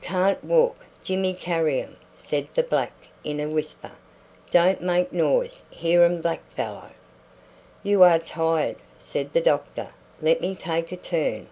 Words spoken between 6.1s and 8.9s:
black fellow." "You are tired,"